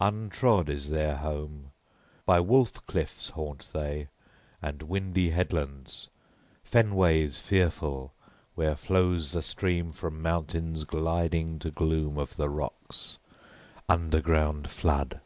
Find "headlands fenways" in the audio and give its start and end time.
5.30-7.38